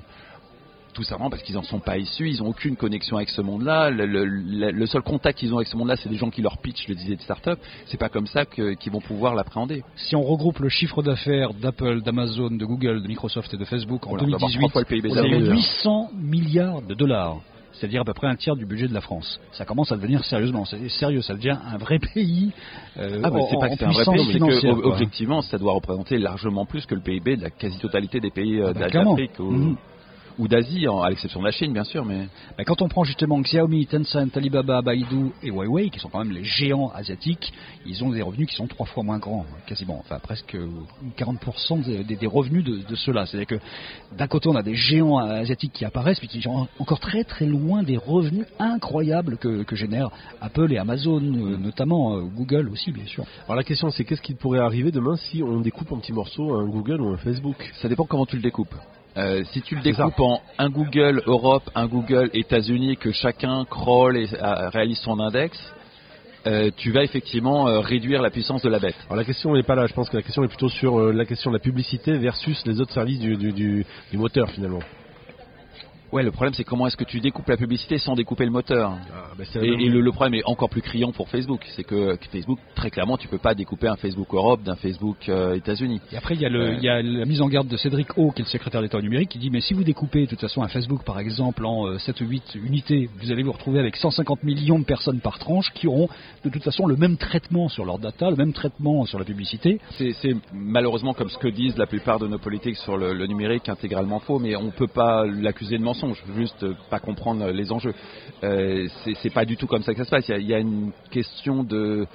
Tout 0.94 1.02
simplement 1.02 1.28
parce 1.28 1.42
qu'ils 1.42 1.56
n'en 1.56 1.62
sont 1.64 1.80
pas 1.80 1.98
issus, 1.98 2.30
ils 2.30 2.38
n'ont 2.40 2.48
aucune 2.50 2.76
connexion 2.76 3.16
avec 3.16 3.28
ce 3.28 3.42
monde-là. 3.42 3.90
Le, 3.90 4.06
le- 4.06 4.24
le- 4.24 4.70
le 4.70 4.86
seul 4.86 5.02
contact 5.02 5.38
qu'ils 5.40 5.52
ont 5.52 5.56
avec 5.56 5.66
ce 5.68 5.76
monde-là, 5.76 5.96
c'est 5.96 6.08
des 6.08 6.16
gens 6.16 6.30
qui 6.30 6.40
leur 6.40 6.56
pitchent 6.58 6.86
le 6.88 6.94
disait 6.94 7.16
de 7.16 7.20
start-up. 7.20 7.58
C'est 7.86 7.98
pas 7.98 8.08
comme 8.08 8.26
ça 8.28 8.44
qu'ils 8.46 8.92
vont 8.92 9.00
pouvoir 9.00 9.34
l'appréhender. 9.34 9.82
Si 9.96 10.14
on 10.14 10.22
regroupe 10.22 10.60
le 10.60 10.68
chiffre 10.68 11.02
d'affaires 11.02 11.52
d'Apple, 11.52 12.00
d'Amazon, 12.02 12.50
de 12.50 12.64
Google, 12.64 13.02
de 13.02 13.08
Microsoft 13.08 13.52
et 13.52 13.56
de 13.56 13.64
Facebook 13.64 14.06
en 14.06 14.10
Voilà, 14.10 14.24
on 14.24 14.30
va 14.30 14.36
avoir 14.36 14.50
2018, 14.52 14.58
trois 14.60 14.70
fois 14.70 14.80
le 14.82 14.86
PIB 14.86 15.08
on 15.10 15.14
d'Apple. 15.16 15.26
avait 15.26 15.40
d'ailleurs. 15.40 15.56
800 15.56 16.10
milliards 16.14 16.82
de 16.82 16.94
dollars. 16.94 17.36
C'est-à-dire 17.72 18.02
à 18.02 18.04
peu 18.04 18.14
près 18.14 18.28
un 18.28 18.36
tiers 18.36 18.54
du 18.54 18.64
budget 18.66 18.86
de 18.86 18.94
la 18.94 19.00
France. 19.00 19.40
Ça 19.50 19.64
commence 19.64 19.90
à 19.90 19.96
devenir 19.96 20.24
sérieusement, 20.24 20.64
c'est 20.64 20.88
sérieux, 20.90 21.22
ça 21.22 21.34
devient 21.34 21.56
un 21.72 21.76
vrai 21.76 21.98
pays. 21.98 22.52
euh, 22.98 23.20
Ah, 23.24 23.30
c'est 23.50 23.58
pas 23.58 23.68
que 23.68 23.74
c'est 23.76 23.84
un 23.84 23.90
vrai 23.90 24.04
pays, 24.04 24.28
c'est 24.32 24.38
que 24.38 24.86
objectivement, 24.86 25.42
ça 25.42 25.58
doit 25.58 25.72
représenter 25.72 26.18
largement 26.18 26.66
plus 26.66 26.86
que 26.86 26.94
le 26.94 27.00
PIB 27.00 27.36
de 27.36 27.42
la 27.42 27.50
quasi-totalité 27.50 28.20
des 28.20 28.30
pays 28.30 28.60
euh, 28.60 28.72
Ah, 28.76 28.78
bah, 28.78 28.88
d'Afrique 28.90 29.40
ou, 29.40 29.50
Mhm. 29.50 29.76
Ou 30.38 30.48
d'Asie, 30.48 30.86
à 30.86 31.08
l'exception 31.08 31.40
de 31.40 31.44
la 31.44 31.52
Chine, 31.52 31.72
bien 31.72 31.84
sûr. 31.84 32.04
Mais 32.04 32.26
Bah, 32.58 32.64
quand 32.64 32.82
on 32.82 32.88
prend 32.88 33.04
justement 33.04 33.40
Xiaomi, 33.40 33.86
Tencent, 33.86 34.36
Alibaba, 34.36 34.82
Baidu 34.82 35.30
et 35.42 35.50
Huawei, 35.50 35.90
qui 35.90 35.98
sont 36.00 36.08
quand 36.08 36.18
même 36.24 36.32
les 36.32 36.44
géants 36.44 36.88
asiatiques, 36.94 37.52
ils 37.86 38.02
ont 38.02 38.10
des 38.10 38.22
revenus 38.22 38.48
qui 38.48 38.56
sont 38.56 38.66
trois 38.66 38.86
fois 38.86 39.02
moins 39.02 39.18
grands, 39.18 39.46
quasiment, 39.66 39.98
enfin 40.00 40.18
presque 40.18 40.56
40% 41.16 41.84
des, 41.84 42.04
des- 42.04 42.16
des 42.16 42.26
revenus 42.26 42.64
de, 42.64 42.78
de 42.88 42.94
ceux-là. 42.96 43.26
C'est-à-dire 43.26 43.58
que 43.58 43.64
d'un 44.16 44.26
côté 44.26 44.48
on 44.48 44.56
a 44.56 44.62
des 44.62 44.74
géants 44.74 45.18
asiatiques 45.18 45.72
qui 45.72 45.84
apparaissent, 45.84 46.18
puis 46.18 46.28
qui 46.28 46.40
sont 46.42 46.66
encore 46.78 47.00
très 47.00 47.24
très 47.24 47.46
loin 47.46 47.82
des 47.82 47.96
revenus 47.96 48.46
incroyables 48.58 49.36
que, 49.38 49.62
que 49.62 49.76
génèrent 49.76 50.10
Apple 50.40 50.72
et 50.72 50.78
Amazon, 50.78 51.20
euh, 51.22 51.56
notamment 51.56 52.16
euh, 52.16 52.20
Google 52.22 52.68
aussi 52.70 52.92
bien 52.92 53.06
sûr. 53.06 53.24
Alors 53.44 53.56
la 53.56 53.64
question 53.64 53.90
c'est 53.90 54.04
qu'est-ce 54.04 54.22
qui 54.22 54.34
pourrait 54.34 54.60
arriver 54.60 54.90
demain 54.90 55.16
si 55.16 55.42
on 55.42 55.60
découpe 55.60 55.92
en 55.92 55.98
petits 55.98 56.12
morceaux 56.12 56.54
un 56.56 56.66
Google 56.66 57.00
ou 57.00 57.08
un 57.12 57.18
Facebook? 57.18 57.70
Ça 57.80 57.88
dépend 57.88 58.04
comment 58.04 58.26
tu 58.26 58.36
le 58.36 58.42
découpes. 58.42 58.74
Euh, 59.16 59.44
si 59.52 59.62
tu 59.62 59.76
le 59.76 59.80
découpes 59.82 60.18
en 60.20 60.40
un 60.58 60.68
Google 60.70 61.22
Europe, 61.26 61.70
un 61.76 61.86
Google 61.86 62.30
États-Unis, 62.32 62.96
que 62.96 63.12
chacun 63.12 63.64
crawl 63.64 64.16
et 64.16 64.26
euh, 64.34 64.68
réalise 64.70 64.98
son 64.98 65.20
index, 65.20 65.56
euh, 66.46 66.70
tu 66.76 66.90
vas 66.90 67.04
effectivement 67.04 67.68
euh, 67.68 67.78
réduire 67.80 68.20
la 68.22 68.30
puissance 68.30 68.60
de 68.62 68.68
la 68.68 68.78
bête. 68.80 68.96
Alors 69.06 69.16
la 69.16 69.24
question 69.24 69.54
n'est 69.54 69.62
pas 69.62 69.76
là, 69.76 69.86
je 69.86 69.94
pense 69.94 70.10
que 70.10 70.16
la 70.16 70.22
question 70.22 70.42
est 70.42 70.48
plutôt 70.48 70.68
sur 70.68 70.98
euh, 70.98 71.12
la 71.12 71.24
question 71.24 71.50
de 71.50 71.56
la 71.56 71.60
publicité 71.62 72.18
versus 72.18 72.60
les 72.66 72.80
autres 72.80 72.92
services 72.92 73.20
du, 73.20 73.36
du, 73.36 73.52
du- 73.52 73.86
du 74.10 74.18
moteur 74.18 74.50
finalement. 74.50 74.80
Ouais, 76.14 76.22
le 76.22 76.30
problème 76.30 76.54
c'est 76.54 76.62
comment 76.62 76.86
est-ce 76.86 76.96
que 76.96 77.02
tu 77.02 77.18
découpes 77.18 77.48
la 77.48 77.56
publicité 77.56 77.98
sans 77.98 78.14
découper 78.14 78.44
le 78.44 78.52
moteur. 78.52 78.92
Ah, 79.12 79.32
bah, 79.36 79.42
Et, 79.60 79.88
le, 79.88 80.00
le 80.00 80.12
problème 80.12 80.34
est 80.34 80.44
encore 80.44 80.70
plus 80.70 80.80
criant 80.80 81.10
pour 81.10 81.28
Facebook, 81.28 81.60
c'est 81.74 81.82
que 81.82 82.16
Facebook, 82.30 82.60
très 82.76 82.88
clairement, 82.90 83.16
tu 83.16 83.26
peux 83.26 83.38
pas 83.38 83.56
découper 83.56 83.88
un 83.88 83.96
Facebook 83.96 84.32
Europe 84.32 84.62
d'un 84.62 84.76
Facebook 84.76 85.28
euh, 85.28 85.56
États-Unis. 85.56 86.00
Et 86.12 86.16
après, 86.16 86.36
il 86.36 86.40
y, 86.40 86.46
a 86.46 86.48
le- 86.48 86.80
y 86.80 86.88
a 86.88 87.02
la 87.02 87.24
mise 87.24 87.40
en 87.42 87.48
garde 87.48 87.66
de 87.66 87.76
Cédric 87.76 88.16
O, 88.16 88.30
qui 88.30 88.42
est 88.42 88.44
le 88.44 88.48
secrétaire 88.48 88.80
d'État 88.80 88.96
au 88.98 89.02
numérique, 89.02 89.30
qui 89.30 89.38
dit 89.40 89.50
Mais 89.50 89.60
si 89.60 89.74
vous 89.74 89.82
découpez 89.82 90.26
de 90.26 90.30
toute 90.30 90.40
façon 90.40 90.62
un 90.62 90.68
Facebook, 90.68 91.02
par 91.02 91.18
exemple, 91.18 91.66
en 91.66 91.88
euh, 91.88 91.98
7 91.98 92.20
ou 92.20 92.26
8 92.26 92.54
unités, 92.62 93.10
vous 93.20 93.32
allez 93.32 93.42
vous 93.42 93.50
retrouver 93.50 93.80
avec 93.80 93.96
150 93.96 94.44
millions 94.44 94.78
de 94.78 94.84
personnes 94.84 95.18
par 95.18 95.40
tranche 95.40 95.72
qui 95.74 95.88
auront 95.88 96.08
de 96.44 96.48
toute 96.48 96.62
façon 96.62 96.86
le 96.86 96.94
même 96.94 97.16
traitement 97.16 97.68
sur 97.68 97.84
leur 97.84 97.98
data, 97.98 98.30
le 98.30 98.36
même 98.36 98.52
traitement 98.52 99.04
sur 99.04 99.18
la 99.18 99.24
publicité. 99.24 99.80
C'est 99.98 100.12
c'est 100.22 100.36
malheureusement 100.52 101.12
comme 101.12 101.28
ce 101.28 101.38
que 101.38 101.48
disent 101.48 101.76
la 101.76 101.86
plupart 101.88 102.20
de 102.20 102.28
nos 102.28 102.38
politiques 102.38 102.76
sur 102.76 102.96
le, 102.96 103.14
le 103.14 103.26
numérique 103.26 103.68
intégralement 103.68 104.20
faux, 104.20 104.38
mais 104.38 104.54
on 104.54 104.70
peut 104.70 104.86
pas 104.86 105.26
l'accuser 105.26 105.76
de 105.76 105.82
mensonge, 105.82 106.03
juste 106.36 106.62
euh, 106.62 106.74
pas 106.90 106.98
comprendre 106.98 107.46
les 107.50 107.72
enjeux. 107.72 107.94
Euh, 108.42 108.86
c'est 109.22 109.32
pas 109.32 109.44
du 109.44 109.56
tout 109.56 109.66
comme 109.66 109.82
ça 109.82 109.92
que 109.92 109.98
ça 109.98 110.04
se 110.04 110.10
passe. 110.10 110.28
Il 110.28 110.32
y 110.32 110.34
a, 110.34 110.38
il 110.38 110.46
y 110.46 110.54
a 110.54 110.58
une 110.58 110.90
question 111.10 111.62
de 111.64 112.06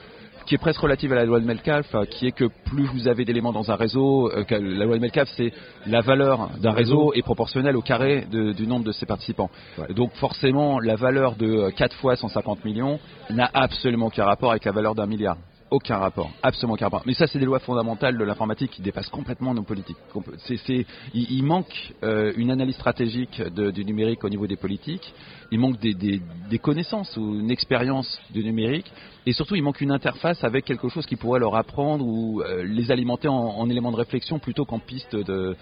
qui 0.46 0.56
est 0.56 0.58
presque 0.60 0.80
relative 0.82 1.12
à 1.12 1.16
la 1.16 1.26
loi 1.26 1.40
de 1.40 1.46
Metcalfe, 1.46 1.94
euh, 1.94 2.06
qui 2.06 2.26
est 2.26 2.32
que 2.32 2.46
plus 2.66 2.86
vous 2.88 3.08
avez 3.08 3.24
d'éléments 3.24 3.52
dans 3.52 3.70
un 3.70 3.76
réseau, 3.76 4.32
euh, 4.32 4.44
la 4.50 4.86
loi 4.86 4.96
de 4.96 5.02
Metcalfe, 5.02 5.30
c'est 5.38 5.54
la 5.86 6.02
valeur 6.02 6.50
d'un 6.60 6.72
réseau 6.72 7.14
est 7.14 7.22
proportionnelle 7.22 7.76
au 7.78 7.82
carré 7.84 8.26
de- 8.32 8.52
du 8.54 8.66
nombre 8.66 8.84
de 8.84 8.92
ses 8.92 9.06
participants. 9.06 9.52
Ouais. 9.78 9.94
Donc 9.94 10.12
forcément, 10.14 10.80
la 10.80 10.96
valeur 10.96 11.36
de 11.36 11.46
euh, 11.46 11.70
4 11.72 11.96
fois 11.98 12.16
150 12.16 12.66
millions 12.66 13.00
n'a 13.30 13.48
absolument 13.54 14.08
aucun 14.08 14.26
rapport 14.26 14.50
avec 14.50 14.66
la 14.66 14.72
valeur 14.72 14.96
d'un 14.96 15.06
milliard. 15.06 15.38
Aucun 15.72 15.98
rapport, 15.98 16.32
absolument 16.42 16.74
aucun 16.74 16.86
rapport. 16.86 17.04
Mais 17.06 17.14
ça, 17.14 17.28
c'est 17.28 17.38
des 17.38 17.46
lois 17.46 17.60
fondamentales 17.60 18.18
de 18.18 18.24
l'informatique 18.24 18.72
qui 18.72 18.82
dépassent 18.82 19.10
complètement 19.10 19.54
nos 19.54 19.62
politiques. 19.62 19.98
C'est, 20.40 20.58
c'est- 20.58 20.86
il, 21.14 21.44
manque 21.44 21.94
euh, 22.04 22.34
une 22.38 22.50
analyse 22.50 22.74
stratégique 22.74 23.40
du 23.42 23.86
numérique 23.86 24.24
au 24.24 24.30
niveau 24.30 24.48
des 24.48 24.56
politiques. 24.56 25.14
Il 25.52 25.60
manque 25.60 25.80
des, 25.80 25.94
des- 25.94 26.22
des 26.50 26.58
connaissances 26.58 27.16
ou 27.18 27.40
une 27.40 27.52
expérience 27.52 28.20
du 28.32 28.44
numérique. 28.44 28.92
Et 29.28 29.34
surtout, 29.34 29.56
il 29.56 29.62
manque 29.62 29.80
une 29.82 29.92
interface 29.92 30.44
avec 30.44 30.66
quelque 30.66 30.90
chose 30.90 31.06
qui 31.06 31.16
pourrait 31.16 31.40
leur 31.40 31.56
apprendre 31.56 32.04
ou 32.04 32.42
euh, 32.42 32.64
les 32.64 32.90
alimenter 32.90 33.28
en, 33.28 33.36
en 33.36 33.70
éléments 33.70 33.92
de 33.92 33.98
réflexion 33.98 34.40
plutôt 34.40 34.66
qu'en 34.66 34.80
piste 34.80 35.16
de, 35.16 35.56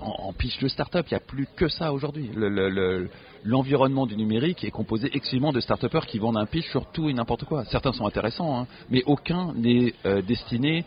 en, 0.00 0.28
en 0.28 0.32
pitch 0.32 0.58
de 0.60 0.68
start-up. 0.68 1.06
Il 1.10 1.14
n'y 1.14 1.18
a 1.18 1.20
plus 1.20 1.46
que 1.56 1.68
ça 1.68 1.92
aujourd'hui. 1.92 2.30
Le- 2.34 2.48
le- 2.48 2.68
le- 2.70 3.08
L'environnement 3.44 4.06
du 4.06 4.16
numérique 4.16 4.64
est 4.64 4.72
composé 4.72 5.08
exclusivement 5.14 5.52
de 5.52 5.60
start-upers 5.60 6.06
qui 6.06 6.18
vendent 6.18 6.36
un 6.36 6.46
pitch 6.46 6.68
sur 6.68 6.86
tout 6.90 7.08
et 7.08 7.12
n'importe 7.14 7.44
quoi. 7.44 7.64
Certains 7.66 7.92
sont 7.92 8.04
intéressants, 8.04 8.58
hein, 8.58 8.66
mais 8.90 9.04
aucun 9.06 9.52
n'est 9.54 9.94
euh, 10.04 10.20
destiné 10.20 10.84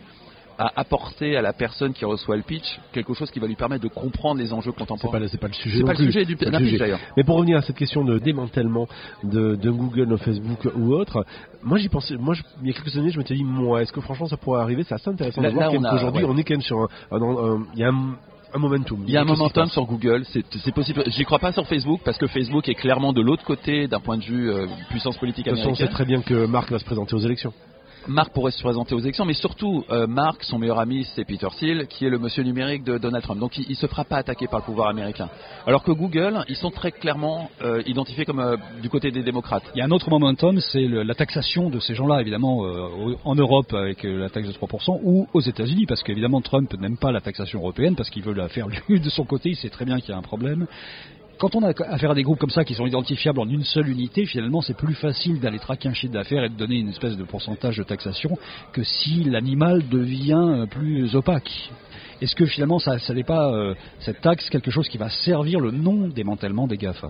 à 0.57 0.73
apporter 0.75 1.37
à 1.37 1.41
la 1.41 1.53
personne 1.53 1.93
qui 1.93 2.03
reçoit 2.03 2.35
le 2.35 2.41
pitch 2.43 2.81
quelque 2.91 3.13
chose 3.13 3.31
qui 3.31 3.39
va 3.39 3.47
lui 3.47 3.55
permettre 3.55 3.83
de 3.83 3.87
comprendre 3.87 4.41
les 4.41 4.51
enjeux 4.51 4.73
contemporains. 4.73 5.25
c'est 5.29 5.39
pas 5.39 5.47
le 5.47 5.53
sujet. 5.53 5.75
C'est 5.77 5.81
non 5.83 5.87
pas 5.87 5.93
le 5.93 6.03
sujet 6.05 6.25
du 6.25 6.35
pas 6.35 6.45
le 6.49 6.57
pitch 6.57 6.65
sujet. 6.65 6.77
d'ailleurs. 6.79 6.99
Mais 7.15 7.23
pour 7.23 7.37
revenir 7.37 7.57
à 7.59 7.61
cette 7.61 7.77
question 7.77 8.03
de 8.03 8.19
démantèlement 8.19 8.89
de, 9.23 9.55
de 9.55 9.69
Google, 9.71 10.07
de 10.09 10.17
Facebook 10.17 10.67
ou 10.75 10.91
autre, 10.95 11.25
moi 11.63 11.77
j'y 11.77 11.87
pensais, 11.87 12.17
moi 12.17 12.33
je- 12.33 12.43
il 12.61 12.67
y 12.67 12.71
a 12.71 12.73
quelques 12.73 12.97
années 12.97 13.11
je 13.11 13.19
m'étais 13.19 13.35
dit, 13.35 13.43
moi 13.45 13.83
est-ce 13.83 13.93
que 13.93 14.01
franchement 14.01 14.27
ça 14.27 14.35
pourrait 14.35 14.59
arriver? 14.59 14.83
C'est 14.83 14.95
assez 14.95 15.09
intéressant 15.09 15.39
Là- 15.41 15.47
de 15.51 15.53
voir 15.53 15.71
qu'aujourd'hui 15.71 16.25
ouais. 16.25 16.29
on 16.29 16.37
est 16.37 16.43
quand 16.43 16.55
même 16.55 16.61
sur 16.61 16.77
un, 16.81 16.87
un- 17.11 17.21
un- 17.55 17.65
il 17.75 17.79
y 17.79 17.83
a 17.85 17.91
un, 18.53 18.59
momentum. 18.59 19.03
Il 19.07 19.13
y 19.13 19.17
a 19.17 19.21
un 19.21 19.25
momentum 19.25 19.69
sur 19.69 19.85
Google, 19.85 20.23
c'est 20.25 20.73
possible. 20.73 21.03
J'y 21.07 21.23
crois 21.23 21.39
pas 21.39 21.51
sur 21.51 21.67
Facebook 21.67 22.01
parce 22.03 22.17
que 22.17 22.27
Facebook 22.27 22.67
est 22.67 22.75
clairement 22.75 23.13
de 23.13 23.21
l'autre 23.21 23.43
côté 23.43 23.87
d'un 23.87 23.99
point 23.99 24.17
de 24.17 24.23
vue 24.23 24.51
euh, 24.51 24.67
puissance 24.89 25.17
politique 25.17 25.45
De 25.45 25.51
toute 25.51 25.59
façon, 25.59 25.71
on 25.71 25.75
sait 25.75 25.83
américaine. 25.83 25.95
très 25.95 26.05
bien 26.05 26.21
que 26.21 26.45
Marc 26.45 26.71
va 26.71 26.79
se 26.79 26.85
présenter 26.85 27.15
aux 27.15 27.19
élections. 27.19 27.53
Marc 28.09 28.33
pourrait 28.33 28.51
se 28.51 28.61
présenter 28.61 28.95
aux 28.95 28.99
élections, 28.99 29.23
mais 29.23 29.35
surtout 29.35 29.85
euh, 29.91 30.07
Marc, 30.07 30.43
son 30.43 30.57
meilleur 30.57 30.79
ami, 30.79 31.05
c'est 31.15 31.23
Peter 31.25 31.47
Thiel, 31.57 31.87
qui 31.87 32.05
est 32.05 32.09
le 32.09 32.17
monsieur 32.17 32.43
numérique 32.43 32.83
de 32.83 32.97
Donald 32.97 33.23
Trump. 33.23 33.39
Donc 33.39 33.57
il, 33.57 33.65
il 33.69 33.75
se 33.75 33.85
fera 33.85 34.03
pas 34.03 34.17
attaquer 34.17 34.47
par 34.47 34.59
le 34.59 34.65
pouvoir 34.65 34.89
américain. 34.89 35.29
Alors 35.67 35.83
que 35.83 35.91
Google, 35.91 36.43
ils 36.49 36.55
sont 36.55 36.71
très 36.71 36.91
clairement 36.91 37.51
euh, 37.61 37.83
identifiés 37.85 38.25
comme 38.25 38.39
euh, 38.39 38.57
du 38.81 38.89
côté 38.89 39.11
des 39.11 39.21
démocrates. 39.21 39.63
Il 39.75 39.79
y 39.79 39.81
a 39.81 39.85
un 39.85 39.91
autre 39.91 40.09
momentum, 40.09 40.59
c'est 40.59 40.87
la 40.87 41.13
taxation 41.13 41.69
de 41.69 41.79
ces 41.79 41.93
gens-là, 41.93 42.19
évidemment, 42.21 42.61
en 43.23 43.35
Europe 43.35 43.73
avec 43.73 44.03
la 44.03 44.29
taxe 44.29 44.47
de 44.47 44.53
3%, 44.53 44.99
ou 45.03 45.27
aux 45.31 45.41
États-Unis, 45.41 45.85
parce 45.85 46.01
qu'évidemment 46.01 46.41
Trump 46.41 46.73
n'aime 46.79 46.97
pas 46.97 47.11
la 47.11 47.21
taxation 47.21 47.59
européenne, 47.59 47.95
parce 47.95 48.09
qu'il 48.09 48.23
veut 48.23 48.33
la 48.33 48.49
faire 48.49 48.67
lui 48.67 48.99
de 48.99 49.09
son 49.09 49.23
côté, 49.23 49.49
il 49.49 49.55
sait 49.55 49.69
très 49.69 49.85
bien 49.85 49.99
qu'il 49.99 50.09
y 50.09 50.13
a 50.13 50.17
un 50.17 50.23
problème. 50.23 50.65
Quand 51.39 51.55
on 51.55 51.63
a 51.63 51.69
affaire 51.87 52.11
à 52.11 52.15
des 52.15 52.23
groupes 52.23 52.37
comme 52.37 52.49
ça 52.49 52.65
qui 52.65 52.75
sont 52.75 52.85
identifiables 52.85 53.39
en 53.39 53.47
une 53.47 53.63
seule 53.63 53.87
unité, 53.87 54.25
finalement 54.25 54.61
c'est 54.61 54.75
plus 54.75 54.93
facile 54.93 55.39
d'aller 55.39 55.57
traquer 55.57 55.87
un 55.87 55.93
chiffre 55.93 56.11
d'affaires 56.11 56.43
et 56.43 56.49
de 56.49 56.55
donner 56.55 56.75
une 56.75 56.89
espèce 56.89 57.15
de 57.15 57.23
pourcentage 57.23 57.77
de 57.77 57.83
taxation 57.83 58.37
que 58.73 58.83
si 58.83 59.23
l'animal 59.23 59.87
devient 59.87 60.33
euh, 60.33 60.65
plus 60.65 61.15
opaque. 61.15 61.49
Est-ce 62.21 62.35
que 62.35 62.45
finalement 62.45 62.77
ça, 62.77 62.97
n'est 63.13 63.23
pas 63.23 63.53
euh, 63.53 63.73
cette 63.99 64.19
taxe 64.19 64.49
quelque 64.49 64.69
chose 64.69 64.89
qui 64.89 64.97
va 64.97 65.09
servir 65.09 65.61
le 65.61 65.71
non-démantèlement 65.71 66.67
des 66.67 66.75
GAFA? 66.75 67.09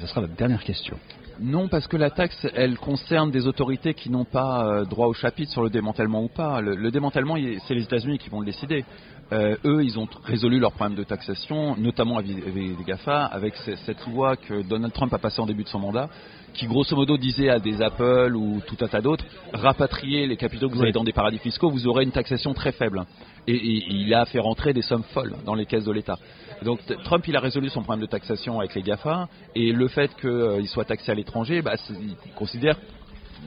Ce 0.00 0.06
sera 0.08 0.22
la 0.22 0.26
dernière 0.26 0.64
question. 0.64 0.98
Non, 1.40 1.68
parce 1.68 1.86
que 1.88 1.96
la 1.96 2.10
taxe, 2.10 2.46
elle 2.54 2.78
concerne 2.78 3.30
des 3.30 3.46
autorités 3.46 3.94
qui 3.94 4.08
n'ont 4.08 4.24
pas 4.24 4.64
euh, 4.66 4.84
droit 4.84 5.08
au 5.08 5.12
chapitre 5.14 5.50
sur 5.50 5.62
le 5.62 5.70
démantèlement 5.70 6.22
ou 6.22 6.28
pas. 6.28 6.60
Le, 6.60 6.76
le 6.76 6.90
démantèlement, 6.90 7.36
c'est 7.66 7.74
les 7.74 7.82
États-Unis 7.82 8.18
qui 8.18 8.30
vont 8.30 8.40
le 8.40 8.46
décider. 8.46 8.84
Euh, 9.32 9.56
eux, 9.64 9.82
ils 9.82 9.98
ont 9.98 10.06
résolu 10.22 10.60
leur 10.60 10.72
problème 10.72 10.96
de 10.96 11.02
taxation, 11.02 11.76
notamment 11.76 12.18
avec 12.18 12.30
les 12.54 12.76
GAFA, 12.86 13.24
avec 13.24 13.56
ce- 13.56 13.74
cette 13.76 14.06
loi 14.06 14.36
que 14.36 14.62
Donald 14.62 14.92
Trump 14.92 15.12
a 15.14 15.18
passée 15.18 15.40
en 15.40 15.46
début 15.46 15.64
de 15.64 15.68
son 15.68 15.78
mandat, 15.80 16.08
qui 16.52 16.66
grosso 16.66 16.94
modo 16.94 17.16
disait 17.16 17.48
à 17.48 17.58
des 17.58 17.82
Apple 17.82 18.36
ou 18.36 18.60
tout 18.66 18.76
un 18.82 18.86
tas 18.86 19.00
d'autres, 19.00 19.24
rapatriez 19.52 20.26
les 20.26 20.36
capitaux 20.36 20.68
que 20.68 20.74
vous 20.74 20.82
avez 20.82 20.92
dans 20.92 21.02
des 21.04 21.12
paradis 21.14 21.38
fiscaux, 21.38 21.70
vous 21.70 21.88
aurez 21.88 22.04
une 22.04 22.12
taxation 22.12 22.52
très 22.54 22.70
faible. 22.72 23.02
Et, 23.46 23.54
et 23.56 23.84
il 23.90 24.14
a 24.14 24.24
fait 24.26 24.38
rentrer 24.38 24.72
des 24.72 24.82
sommes 24.82 25.02
folles 25.14 25.34
dans 25.44 25.54
les 25.54 25.66
caisses 25.66 25.84
de 25.84 25.92
l'État. 25.92 26.16
Donc 26.62 26.80
Trump, 27.04 27.26
il 27.26 27.34
a 27.36 27.40
résolu 27.40 27.68
son 27.70 27.82
problème 27.82 28.02
de 28.02 28.10
taxation 28.10 28.60
avec 28.60 28.74
les 28.74 28.82
GAFA, 28.82 29.28
et 29.54 29.72
le 29.72 29.88
fait 29.88 30.14
qu'il 30.20 30.68
soit 30.68 30.84
taxé 30.84 31.10
à 31.10 31.14
l'étranger, 31.24 31.62
bah, 31.62 31.74
il 31.90 32.16
considère 32.34 32.78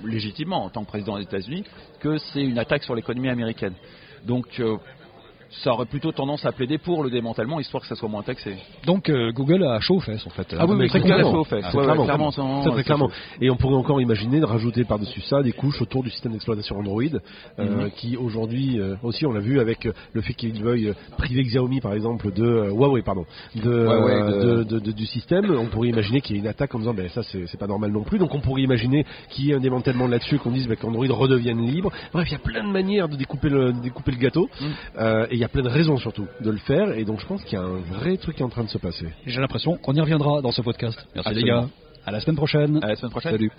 légitimement, 0.03 0.65
en 0.65 0.69
tant 0.69 0.84
que 0.84 0.89
président 0.89 1.17
des 1.17 1.24
États-Unis, 1.24 1.63
que 2.00 2.17
c'est 2.17 2.43
une 2.43 2.57
attaque 2.57 2.84
sur 2.84 2.96
l'économie 2.96 3.29
américaine. 3.29 3.74
Donc 4.25 4.60
euh, 4.60 4.77
ça 5.50 5.72
aurait 5.74 5.86
plutôt 5.86 6.12
tendance 6.12 6.46
à 6.46 6.51
plaider 6.51 6.77
pour 6.77 7.04
le 7.04 7.10
démantèlement, 7.10 7.60
histoire 7.60 7.82
que 7.82 7.88
ça 7.88 7.96
soit 7.96 8.10
moins 8.10 8.24
taxé. 8.24 8.56
Donc 8.86 9.10
euh, 9.10 9.32
Google 9.32 9.63
a 9.63 9.80
chaud 9.80 9.96
aux 9.96 10.00
fesses 10.00 10.25
en 10.25 10.30
fait. 10.30 10.56
Ah 10.58 10.66
oui, 10.66 10.75
mais 10.77 10.88
très 10.88 11.00
Google 11.00 11.13
a. 11.13 11.18
Ah, 11.63 11.77
Ouais, 11.77 11.86
clairement, 12.06 12.32
Très, 12.32 12.84
clairement. 12.84 13.10
Et 13.42 13.50
on 13.50 13.56
pourrait 13.56 13.75
encore 13.75 14.01
imaginer 14.01 14.39
de 14.39 14.46
rajouter 14.46 14.84
par-dessus 14.84 15.22
ça 15.22 15.42
des 15.44 15.51
couches 15.51 15.82
autour 15.82 16.04
du 16.04 16.10
système 16.10 16.32
d'exploitation 16.34 16.77
Android, 16.77 17.01
euh, 17.60 17.84
Mhm. 17.86 17.92
qui 17.92 18.18
aujourd'hui 18.18 18.80
euh, 18.80 18.96
aussi, 19.04 19.25
on 19.25 19.32
l'a 19.32 19.39
vu 19.39 19.60
avec 19.60 19.88
le 20.13 20.22
fait 20.22 20.34
qu'ils 20.34 20.62
veuillent 20.62 20.94
priver 21.18 21.44
Xiaomi 21.44 21.80
par 21.82 21.94
exemple 21.94 22.32
de 22.32 22.70
Huawei, 22.72 23.01
pardon, 23.01 23.25
de, 23.56 24.92
du 24.92 25.06
système. 25.06 25.46
On 25.58 25.66
pourrait 25.68 25.89
imaginer 25.89 26.22
qu'il 26.22 26.36
y 26.36 26.39
ait 26.39 26.42
une 26.42 26.48
attaque 26.48 26.74
en 26.75 26.80
disant, 26.80 26.94
ben 26.94 27.10
ça 27.10 27.22
c'est 27.24 27.58
pas 27.60 27.68
normal 27.68 27.92
non 27.92 28.04
plus. 28.04 28.20
Donc 28.20 28.34
on 28.36 28.39
pourrait 28.39 28.62
imaginer 28.62 29.06
qu'il 29.30 29.46
y 29.46 29.51
ait 29.51 29.56
un 29.56 29.60
démantèlement 29.60 30.08
là-dessus, 30.08 30.39
qu'on 30.39 30.51
dise 30.51 30.68
ben, 30.68 30.75
qu'Android 30.75 31.06
redevienne 31.10 31.66
libre. 31.66 31.92
Bref, 32.13 32.27
il 32.30 32.34
y 32.34 32.36
a 32.36 32.39
plein 32.39 32.63
de 32.66 32.72
manières 32.72 33.08
de 33.10 33.16
découper 33.16 33.50
le, 33.50 33.74
de 33.74 33.80
découper 33.80 34.12
le 34.12 34.18
gâteau, 34.18 34.50
Mhm. 34.62 35.27
Et 35.32 35.37
il 35.38 35.41
y 35.41 35.44
a 35.44 35.48
plein 35.50 35.62
de 35.62 35.70
raisons 35.70 35.98
surtout 35.98 36.27
de 36.41 36.50
le 36.50 36.58
faire. 36.58 36.91
Et 36.98 37.06
donc 37.06 37.20
je 37.20 37.25
pense 37.25 37.44
qu'il 37.44 37.53
y 37.53 37.62
a 37.62 37.63
un 37.63 37.77
vrai 38.00 38.17
truc 38.17 38.36
qui 38.36 38.41
est 38.41 38.46
en 38.46 38.50
train 38.50 38.63
de 38.63 38.70
se 38.70 38.77
passer. 38.77 39.08
J'ai 39.25 39.39
l'impression 39.39 39.77
qu'on 39.77 39.94
y 39.94 40.01
reviendra 40.01 40.41
dans 40.41 40.51
ce 40.51 40.62
podcast. 40.62 40.98
Merci 41.15 41.29
Absolument. 41.29 41.62
les 41.62 41.67
gars. 41.67 41.70
À 42.06 42.12
la 42.12 42.20
semaine 42.20 42.38
prochaine. 42.38 42.79
À 42.84 42.88
la 42.88 42.96
semaine 42.96 43.12
prochaine. 43.12 43.32
Salut. 43.32 43.51